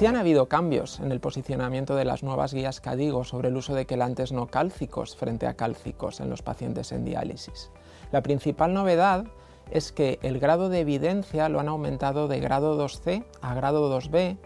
[0.00, 3.74] Sí han habido cambios en el posicionamiento de las nuevas guías CADIGO sobre el uso
[3.74, 7.70] de quelantes no cálcicos frente a cálcicos en los pacientes en diálisis.
[8.10, 9.26] La principal novedad
[9.70, 14.38] es que el grado de evidencia lo han aumentado de grado 2C a grado 2B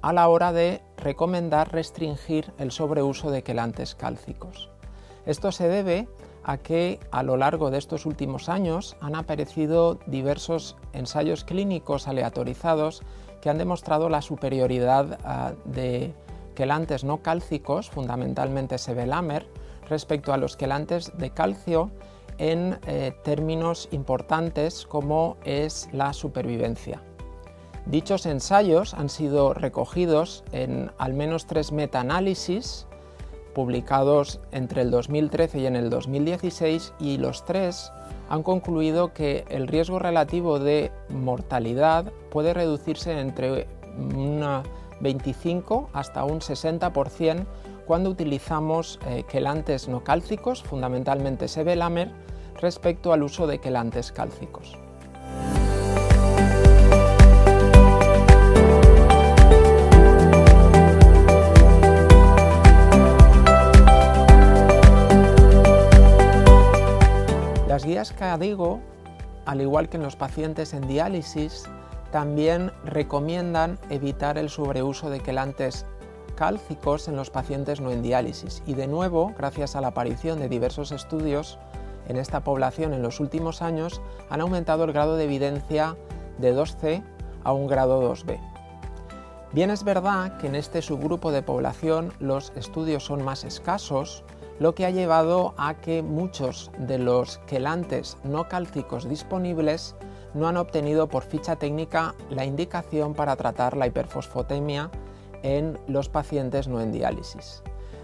[0.00, 4.70] a la hora de recomendar restringir el sobreuso de quelantes cálcicos.
[5.26, 6.08] Esto se debe
[6.44, 13.02] a que a lo largo de estos últimos años han aparecido diversos ensayos clínicos aleatorizados
[13.40, 16.14] que han demostrado la superioridad uh, de
[16.54, 19.46] quelantes no cálcicos, fundamentalmente Sebelamer,
[19.88, 21.90] respecto a los quelantes de calcio
[22.38, 27.02] en eh, términos importantes como es la supervivencia.
[27.86, 32.86] Dichos ensayos han sido recogidos en al menos tres metaanálisis
[33.54, 37.92] publicados entre el 2013 y en el 2016 y los tres
[38.28, 44.62] han concluido que el riesgo relativo de mortalidad puede reducirse entre un
[45.00, 47.46] 25 hasta un 60%
[47.86, 52.12] cuando utilizamos eh, quelantes no cálcicos, fundamentalmente Sebelamer,
[52.60, 54.78] respecto al uso de quelantes cálcicos.
[68.00, 68.80] Guías CADIGO,
[69.44, 71.64] al igual que en los pacientes en diálisis,
[72.10, 75.84] también recomiendan evitar el sobreuso de quelantes
[76.34, 78.62] cálcicos en los pacientes no en diálisis.
[78.64, 81.58] Y de nuevo, gracias a la aparición de diversos estudios
[82.08, 84.00] en esta población en los últimos años,
[84.30, 85.94] han aumentado el grado de evidencia
[86.38, 87.04] de 2C
[87.44, 88.40] a un grado 2B.
[89.52, 94.24] Bien es verdad que en este subgrupo de población los estudios son más escasos,
[94.60, 99.96] lo que ha llevado a que muchos de los quelantes no cálcicos disponibles
[100.34, 104.90] no han obtenido por ficha técnica la indicación para tratar la hiperfosfotemia
[105.42, 107.62] en los pacientes no en diálisis.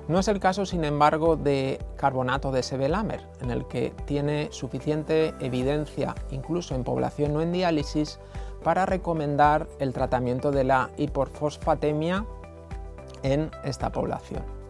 [0.08, 5.34] No es el caso, sin embargo, de carbonato de sebelamer, en el que tiene suficiente
[5.40, 8.18] evidencia, incluso en población no en diálisis,
[8.62, 12.24] para recomendar el tratamiento de la hiperfosfatemia
[13.22, 14.65] en esta población.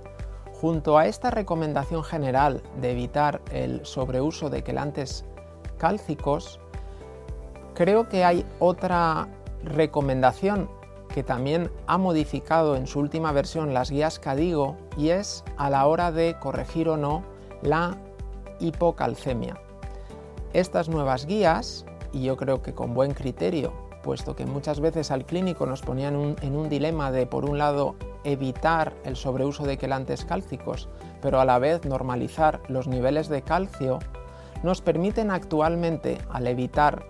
[0.61, 5.27] Junto a esta recomendación general de evitar el sobreuso de quelantes
[5.77, 6.61] cálcicos,
[7.75, 9.28] creo que hay otra
[9.62, 10.71] recomendación
[11.12, 15.87] que también ha modificado en su última versión las guías CADIGO y es a la
[15.87, 17.23] hora de corregir o no
[17.61, 17.99] la
[18.59, 19.61] hipocalcemia.
[20.55, 25.27] Estas nuevas guías, y yo creo que con buen criterio, puesto que muchas veces al
[25.27, 27.94] clínico nos ponían en un dilema de, por un lado,
[28.26, 30.88] evitar el sobreuso de quelantes cálcicos,
[31.22, 34.00] pero a la vez normalizar los niveles de calcio,
[34.62, 37.06] nos permiten actualmente, al evitar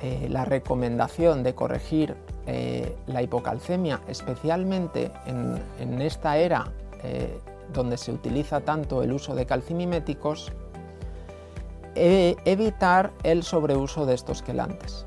[0.00, 2.16] eh, la recomendación de corregir
[2.46, 6.72] eh, la hipocalcemia, especialmente en, esta era
[7.02, 7.38] eh,
[7.72, 10.52] donde se utiliza tanto el uso de calcimiméticos,
[11.96, 15.06] evitar el sobreuso de estos quelantes.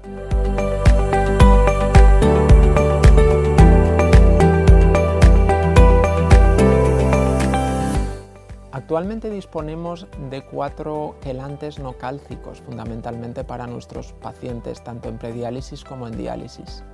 [8.88, 16.08] Actualmente disponemos de cuatro quelantes no cálcicos, fundamentalmente para nuestros pacientes, tanto en prediálisis como
[16.08, 16.86] en diálisis.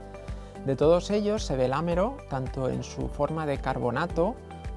[0.66, 4.34] De todos ellos, sebelámero, tanto en su forma de carbonato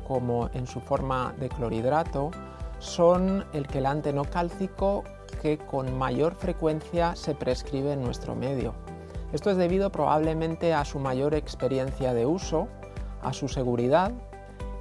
[0.06, 2.32] como en su forma de clorhidrato,
[2.80, 5.02] son el quelante no cálcico
[5.40, 8.74] que con mayor frecuencia se prescribe en nuestro medio.
[9.32, 12.68] Esto es debido probablemente a su mayor experiencia de uso,
[13.22, 14.12] a su seguridad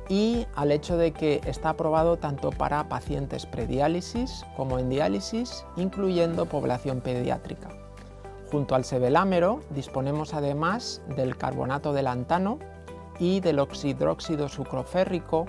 [0.10, 6.46] y al hecho de que está aprobado tanto para pacientes prediálisis como en diálisis, incluyendo
[6.46, 7.70] población pediátrica.
[8.52, 12.60] Junto al sebelámero disponemos además del carbonato de lantano
[13.20, 15.46] y del oxidróxido sucroférrico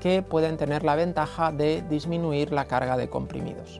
[0.00, 3.78] que pueden tener la ventaja de disminuir la carga de comprimidos.